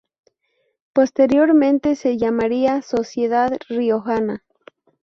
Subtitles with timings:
[0.93, 4.43] Posteriormente se llamaría "Sociedad Riojana".